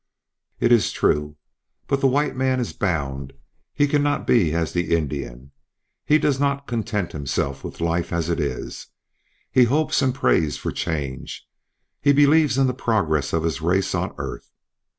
[0.59, 1.35] "It is true.
[1.85, 3.33] But the white man is bound;
[3.71, 5.51] he cannot be as the Indian;
[6.03, 8.87] he does not content himself with life as it is;
[9.51, 11.47] he hopes and prays for change;
[12.01, 14.49] he believes in the progress of his race on earth.